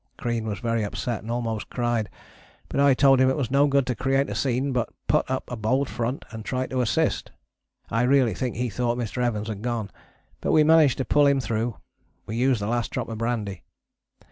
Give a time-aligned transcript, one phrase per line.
[0.17, 2.09] Crean was very upset and almost cried,
[2.69, 5.43] but I told him it was no good to create a scene but put up
[5.47, 7.31] a bold front and try to assist.
[7.91, 9.23] I really think he thought Mr.
[9.23, 9.91] Evans had gone,
[10.39, 11.77] but we managed to pull him through.
[12.25, 13.61] We used the last drop of brandy.